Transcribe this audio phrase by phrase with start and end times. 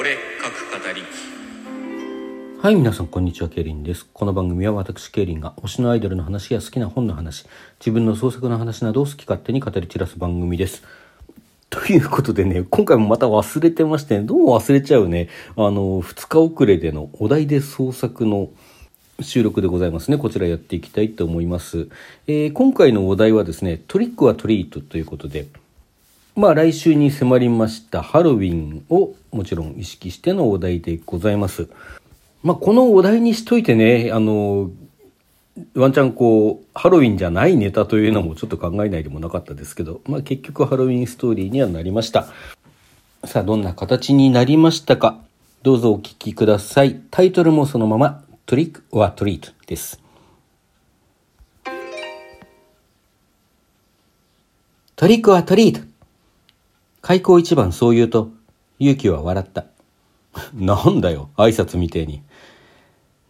[0.00, 1.02] 俺各語り
[2.62, 4.06] はい、皆さん、こんにちは、ケイリンです。
[4.10, 7.44] この番組は私、ケイリンが推しのアイドルの話や好きな本の話、
[7.80, 10.84] 自分の創作の話などを好き勝手に語り散らす番組です。
[11.68, 18.48] ということでね、今回もまた忘れてまして、ね、どうも忘れちゃうね、あの、2日遅れでのお題で創作の
[19.20, 20.16] 収録でございますね。
[20.16, 21.88] こちらやっていきたいと思います。
[22.26, 25.48] えー今回のお題はですね、トリックはトリートということで、
[26.36, 31.68] まあ来週に迫りましたハロウィンをもちろん意識してのお題でございます。
[32.42, 34.70] まあこのお題にしといてね、あの、
[35.74, 42.28] ワンチャンこう、ハロウィンじゃないネタというのもちょっと考えないでもなかったですけど、まあ結局ハロウィンストーリーにはなりました。
[43.24, 45.18] さあどんな形になりましたか？
[45.62, 47.02] どうぞお聞きください。
[47.10, 50.00] タイトルもそのまま、トリックはトリートです。
[54.96, 55.89] トリックはトリート
[57.02, 58.30] 開口一番そう言うと、
[58.78, 59.66] 勇気は笑った。
[60.54, 62.22] なんだよ、挨拶みてえに。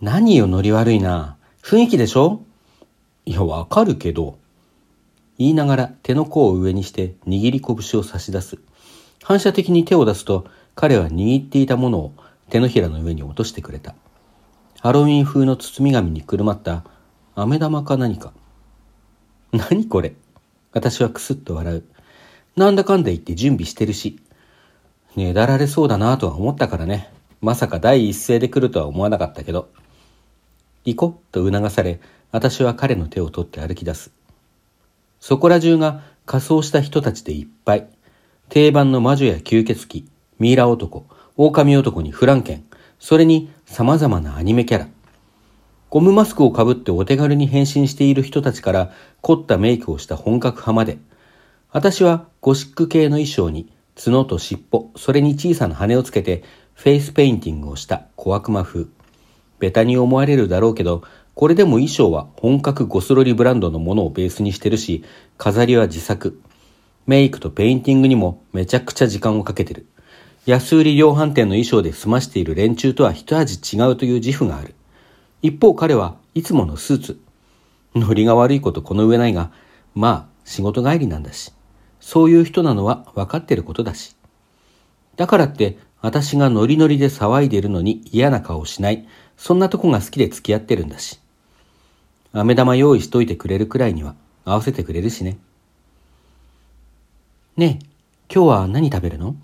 [0.00, 1.36] 何よ、ノリ悪いな。
[1.62, 2.40] 雰囲気でしょ？
[3.26, 4.38] いや、わかるけど。
[5.38, 8.58] 言いながら手の甲を上にして握り拳を差し出す。
[9.22, 12.12] 反射的に手を出すと、彼は握っていたものを
[12.50, 13.94] 手のひらの上に落としてくれた。
[14.80, 16.84] ハロウィン風の包み紙にくるまった
[17.34, 18.32] 飴玉か何か。
[19.52, 20.14] 何これ？
[20.72, 21.84] 私はクスッと笑う。
[22.58, 24.18] なんだかんだ言って準備してるし。
[25.16, 27.10] ねだられそうだなとは思ったからね。
[27.40, 29.68] まさか第一声で来るとは思わなかったけど。
[30.84, 32.00] 行こと促され、
[32.32, 34.10] 私は彼の手を取って歩き出す。
[35.20, 37.88] そこら中が仮装した人たちでいっぱい。
[38.48, 40.06] 定番の魔女や吸血鬼、
[40.38, 42.64] ミイラ男、狼男にフランケン、
[42.98, 44.88] それに様々なアニメキャラ。
[45.90, 50.98] ゴムマスクをかぶってお手軽に変身している人たちから凝ったメイクをした本格派まで。
[51.70, 58.86] 私はゴシック系の衣装に角と尻尾、それに小さな羽をつけてフェイスペインティングをした小悪魔風。
[59.58, 61.02] ベタに思われるだろうけど、
[61.34, 65.04] これでも衣装は本格ゴスロリブランドのものをベースにしてるし、
[65.36, 66.40] 飾りは自作。
[67.06, 69.86] メイクとペインティングにもめちゃくちゃ時間をかけてる。
[70.46, 74.74] 安売り量販店の衣装で済ましている連中とは一味違うという自負がある。
[75.42, 77.20] 一方彼はいつものスーツ。
[77.94, 79.52] ノリが悪いことこの上ないが、
[79.94, 81.52] まあ仕事帰りなんだし。
[82.08, 84.16] そういう人なのは分かってることだし。
[85.16, 89.06] だからって私がノリノリで騒いでるのに嫌な顔しない。
[89.36, 91.20] そんなとこが好きで付き合ってるんだし。
[92.32, 94.14] 飴玉用意しといてくれるくらいには
[94.46, 95.36] 合わせてくれるしね。
[97.58, 97.86] ねえ、
[98.34, 99.36] 今日は何食べるの？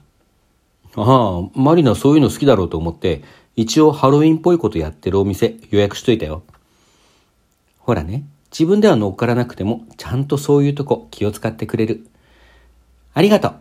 [0.96, 3.22] ああ、マリナそういうの好きだろうと思って、
[3.56, 6.42] 一応ハロウィンっぽいことやってるお店予約しといたよ。
[7.80, 12.06] ほらね、自分では乗っからなくても、ちゃんとそういうとこ気を使ってくれる。
[13.14, 13.54] ありがとう。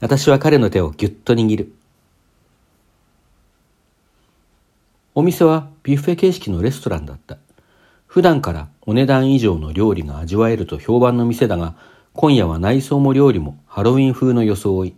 [0.00, 1.72] 私は彼の手をぎゅっと握る。
[5.14, 7.38] お店はビュッフェ形式のレストランだった。
[8.06, 11.76] 普段からお値段以上の料理が味わえると評判の店だが、
[12.12, 14.94] 今夜は内装も料理もハロウィン風の装い。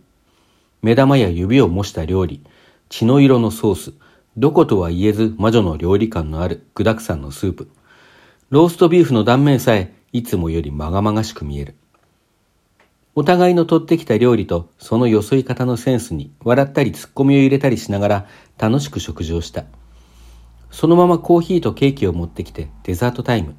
[0.81, 2.43] 目玉や指を模した料理、
[2.89, 3.93] 血の色のソース、
[4.35, 7.69] どことは言えず魔女の料理感のある具沢山のスープ。
[8.49, 11.75] ローストビーフの断面さえいつもよりまがまがしく見える。
[13.13, 18.27] お互いの取ってきた料理とそのよそい方のセンスに笑ったり突っ込みを入れたりしながら
[18.57, 19.65] 楽しく食事をした。
[20.71, 23.55] そのままコーヒーとケーキを持ってきてデザートタイム。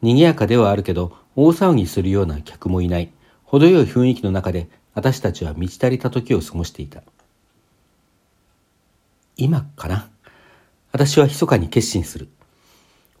[0.00, 3.12] 賑やかではあるけど大騒ぎするような客もいない
[3.44, 7.02] 程よい雰囲気の中で私たちは満ち足りた時を過ごしていた。
[9.36, 10.08] 今かな？
[10.92, 12.28] 私は密かに決心する。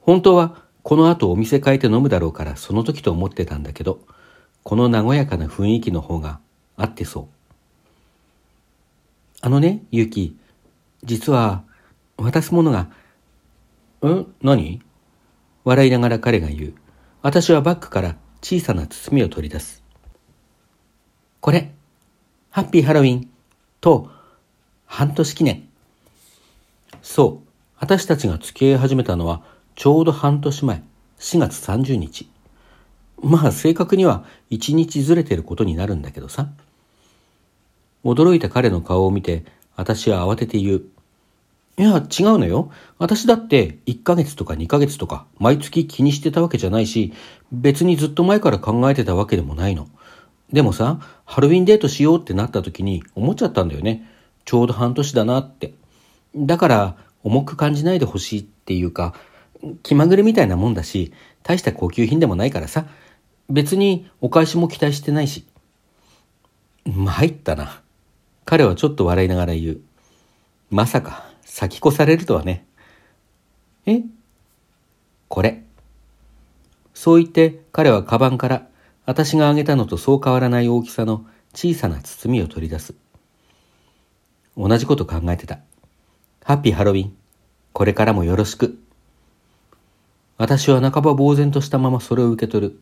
[0.00, 4.00] 本当はこの後お店変えて飲むだろうからその時と思ってたんだけど、
[4.62, 6.38] この和やかな雰囲気の方が
[6.76, 7.26] 合ってそう。
[9.40, 10.36] あのね、ゆうき、
[11.02, 11.62] 実は
[12.18, 12.88] 渡すものが、
[14.06, 14.26] ん？
[14.42, 14.82] 何？
[15.64, 16.74] 笑いながら彼が言う。
[17.22, 19.82] 私はバッグから小さな包みを取り出す。
[21.40, 21.72] これ、
[22.50, 23.30] ハッピーハロウィン
[23.80, 24.10] と
[24.86, 25.68] 半年記念。
[27.02, 27.48] そう、
[27.78, 29.42] 私たちが付き合い始めたのは
[29.74, 30.82] ちょうど半年前、
[31.18, 32.28] 4月30日。
[33.22, 36.48] まあ正確には1日ずれてることになるんだけどさ。
[38.04, 39.44] 驚いた彼の顔を見て
[39.76, 40.82] 私は慌てて言う。
[41.78, 42.70] いや、違うのよ。
[42.98, 47.12] 私だって1ヶ月とか2ヶ月とか毎月気にしてたわけじゃないし、
[47.52, 49.88] 別にずっと前から考えてたわけでもないの。
[50.52, 54.06] でもさ、ハロウィンデートしようってなった時に思っちゃったんだよね。
[54.44, 55.74] ちょうど半年だなって。
[56.36, 59.14] だから、重く感じないでほしいっていうか、
[59.82, 61.12] 気まぐれみたいなもんだし、
[61.42, 62.86] 大した高級品でもないからさ、
[63.50, 65.44] 別にお返しも期待してないし。
[66.86, 67.82] 参ったな。
[68.44, 69.80] 彼はちょっと笑いながら言う。
[70.70, 72.64] まさか先越されるとはね。
[73.86, 74.02] え？
[75.28, 75.64] これ。
[76.94, 78.66] そう言って彼はカバンから
[79.04, 82.94] 私があげたのとそう変わらない大きさの小さな包みを取り出す。
[84.56, 85.58] 同じこと考えてた。
[86.44, 87.16] ハッピーハロウィン。
[87.72, 88.78] これからもよろしく。
[90.36, 92.80] 私は半ば呆然としたままそれを受け取る。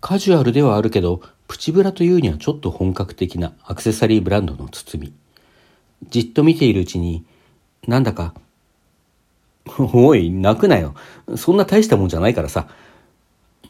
[0.00, 5.12] カジュアルではあるけど、プチブラというにはちょっと本格的なアクセサリーブランドの包み。
[6.08, 7.24] じっと見ているうちに、
[7.86, 8.34] なんだか、
[9.78, 10.94] おい、泣くなよ。
[11.36, 12.68] そんな大したもんじゃないからさ。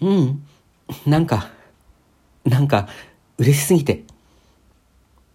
[0.01, 0.43] うん、
[1.07, 1.51] なんか、
[2.45, 2.89] なんか、
[3.39, 4.05] 嬉しすぎて。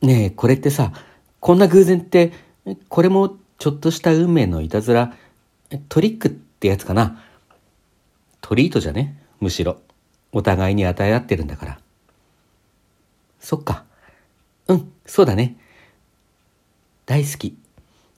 [0.02, 0.94] ねえ、これってさ、
[1.40, 2.32] こんな偶然って、
[2.90, 5.16] これもちょっとした運命のいたずら、
[5.90, 7.24] トリックってやつかな。
[8.42, 9.18] トリートじゃね？
[9.40, 9.80] むしろ。
[10.32, 11.80] お互いに与え合ってるんだから。
[13.40, 13.84] そっか。
[14.68, 15.58] うん、そうだね。
[17.06, 17.58] 大好き。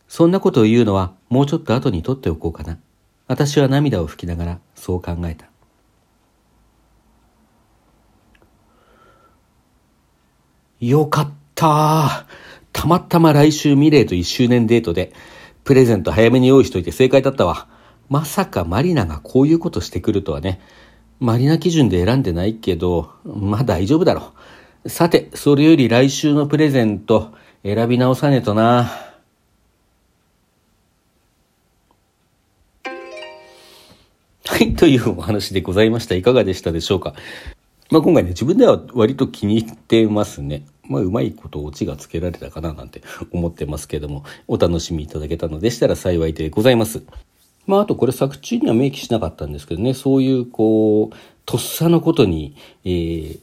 [0.07, 2.77] そんなことを言うのはもうちょっと後に取っておこうかな。
[3.27, 5.47] 私は涙を拭きながらそう考えた。
[10.79, 12.27] よかった。
[12.73, 15.13] たまたま来週ミレイと1周年デートで、
[15.63, 17.67] プレゼント早めに用意しといて正解だったわ。
[18.09, 20.59] まさかマリナがこういうことしてくるとはね。
[21.19, 24.33] マリナ基準で選んでないけど、まあ大丈夫だろ
[24.83, 24.89] う。
[24.89, 27.33] さて、それより来週のプレゼント、
[27.63, 28.91] 選び直さねえとな。
[34.45, 36.15] はい、というお話でございました。
[36.15, 37.15] いかがでしたでしょうか？
[37.89, 40.65] まあ今回ね、自分では割と気に入ってますね。
[40.83, 43.01] まあうまいことオチがつけられたかななんて
[43.31, 47.01] 思ってますけれども、お楽しみいただけたのでしたら幸いでございます。
[47.65, 51.15] まあ、あとこれ作中には明記しなかったんですけどね、そういう、こう、
[51.45, 52.55] とっさのことに、
[52.85, 53.39] えー、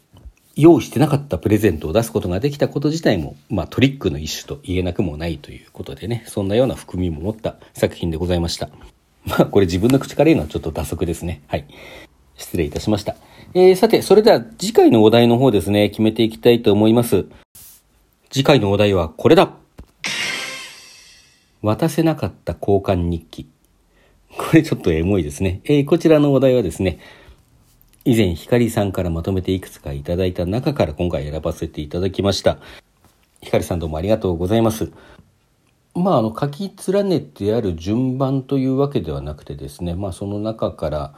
[0.56, 8.68] 用意してなかったプレゼントを出すことができたこと自体も、まあ、トリックの一種と言えなくもないということでね、そんなような含みも持った作品でございました。
[9.24, 11.42] まあ、これ自分の口から言うのはちょっと打足ですね。
[11.46, 11.66] はい。
[12.36, 13.16] 失礼いたしました。
[13.54, 17.26] えー、さて、それでは次回のお題の方ですね、決めていきたいと思います。
[18.30, 19.52] 次回のお題はこれだ
[21.62, 23.48] 渡せなかった交換日記。
[24.36, 25.60] これちょっとエモいですね。
[25.64, 26.98] えー、こちらのお題はですね、
[28.04, 32.58] 以前ひかりさんからまとめていくつかいただいた中から今回選ばせていただきました。
[33.42, 34.92] ひかりさんどうもありがとうございます。
[35.94, 41.14] まあ、あの、書き連ねてある順番というわけではなくてですね、まあ、その中から、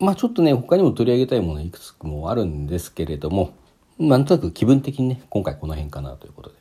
[0.00, 3.54] まあ、ちょっとね、他にも取り上げたいものいくつもあるんですけれども、
[3.98, 6.56] なんとなく気分的にね、今回この辺かなということで、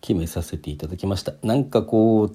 [0.00, 1.34] 決めさせていただきました。
[1.42, 2.32] なんかこう、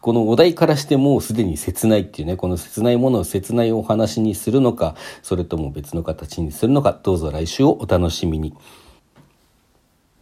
[0.00, 8.54] このお題からしてもうすでに切ないっていうね、この切ないものを切ないお話にするのか、それとも別の形にするのか、どうぞ来週をお楽しみに。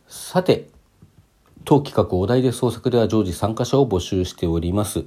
[0.08, 0.68] さて、
[1.64, 5.04] 当企画お題で創作では常時参加者を募集しております。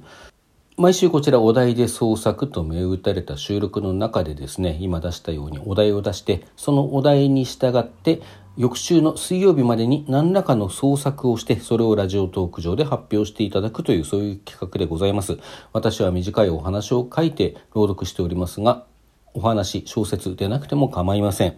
[0.76, 8.20] 毎週こちらお題で創作と銘打たれた収録の中でですね、今出したようにお題を出して、そのお題に従って
[8.58, 15.38] 翌週の水曜日までに何らかの創作をして、それをラジオトーク上で発表していただくという、そういう企画でございます。
[15.72, 18.84] 私は短いお話を書いて朗読しておりますが、
[19.32, 21.56] お話、小説でなくても構いません。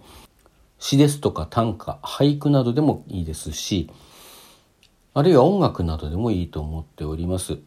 [0.78, 3.90] 詩ですとか短歌、俳句などでもいいですし、
[5.14, 7.60] あるいは音楽などでもいいと思っております。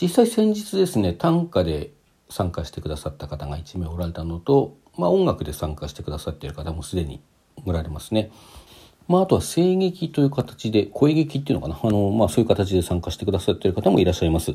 [0.00, 1.92] 実際先日ですね、短歌で
[2.28, 7.22] 参加してくださった方が1名おられたのと、まあ、音楽で参加してくださっている方もすでに
[7.64, 8.32] おられますね。
[9.08, 14.54] まあ、あとは声劇という形で、声劇っていうのかな、あの、まあ、そういう形で参加してくださっている方もいらっしゃいます。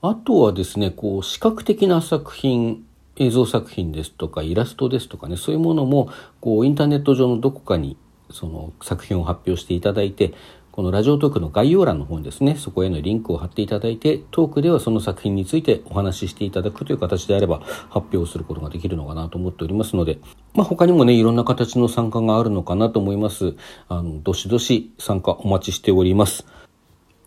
[0.00, 2.84] あとはですね、こう、視覚的な作品、
[3.16, 6.08] 映像作品ですとか、イラストですとかね、そういうものも、
[6.40, 7.96] こう、インターネット上のどこかに、
[8.30, 10.32] その作品を発表していただいて、
[10.72, 17.60] このラジオトークの概要欄の方にですね、そこへのリンクを貼っていただいて、トークではその作品についてお話ししていただくという形であれば、
[17.90, 20.18] 発表することができるのかなと思っておりますので、
[20.54, 23.54] まあ、他にもね、いろんな形の参加があるのかなと思います。
[23.90, 26.46] あの、どしどし参加お待ちしております。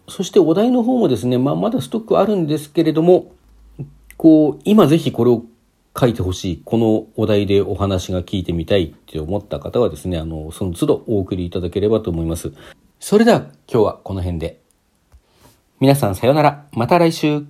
[0.07, 3.31] そしてお題の方もですね、まあ、まだストックあるんですけれども、
[4.17, 5.45] こう、今ぜひこれを
[5.95, 12.51] 書いてほしい、このお題でお話が聞いてみたいって思った方はですね、あの、その都度お送りいただければと思います。
[13.07, 14.63] それでは今日はこの辺で。
[15.79, 16.65] 皆さんさようなら。
[16.71, 17.45] また来週。